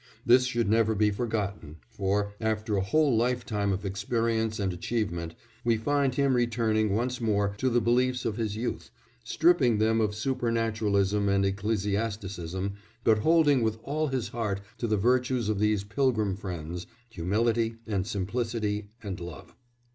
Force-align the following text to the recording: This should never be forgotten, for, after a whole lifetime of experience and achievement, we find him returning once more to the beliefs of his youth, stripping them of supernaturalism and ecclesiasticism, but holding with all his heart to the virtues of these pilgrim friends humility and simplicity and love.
This 0.25 0.45
should 0.45 0.67
never 0.67 0.95
be 0.95 1.11
forgotten, 1.11 1.77
for, 1.87 2.33
after 2.41 2.75
a 2.75 2.81
whole 2.81 3.15
lifetime 3.15 3.71
of 3.71 3.85
experience 3.85 4.59
and 4.59 4.73
achievement, 4.73 5.35
we 5.63 5.77
find 5.77 6.15
him 6.15 6.33
returning 6.35 6.95
once 6.95 7.21
more 7.21 7.53
to 7.59 7.69
the 7.69 7.81
beliefs 7.81 8.25
of 8.25 8.37
his 8.37 8.55
youth, 8.55 8.89
stripping 9.23 9.77
them 9.77 10.01
of 10.01 10.15
supernaturalism 10.15 11.29
and 11.29 11.45
ecclesiasticism, 11.45 12.73
but 13.03 13.19
holding 13.19 13.61
with 13.61 13.77
all 13.83 14.07
his 14.07 14.29
heart 14.29 14.61
to 14.79 14.87
the 14.87 14.97
virtues 14.97 15.49
of 15.49 15.59
these 15.59 15.83
pilgrim 15.83 16.35
friends 16.35 16.87
humility 17.11 17.75
and 17.85 18.07
simplicity 18.07 18.89
and 19.03 19.19
love. 19.19 19.53